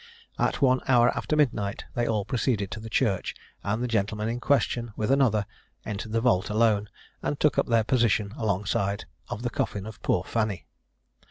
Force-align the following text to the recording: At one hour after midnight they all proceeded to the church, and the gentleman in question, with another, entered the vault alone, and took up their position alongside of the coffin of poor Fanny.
At 0.39 0.63
one 0.63 0.81
hour 0.87 1.15
after 1.15 1.35
midnight 1.35 1.85
they 1.93 2.07
all 2.07 2.25
proceeded 2.25 2.71
to 2.71 2.79
the 2.79 2.89
church, 2.89 3.35
and 3.63 3.83
the 3.83 3.87
gentleman 3.87 4.29
in 4.29 4.39
question, 4.39 4.91
with 4.95 5.11
another, 5.11 5.45
entered 5.85 6.11
the 6.13 6.21
vault 6.21 6.49
alone, 6.49 6.89
and 7.21 7.39
took 7.39 7.59
up 7.59 7.67
their 7.67 7.83
position 7.83 8.31
alongside 8.35 9.05
of 9.29 9.43
the 9.43 9.51
coffin 9.51 9.85
of 9.85 10.01
poor 10.01 10.23
Fanny. 10.23 10.65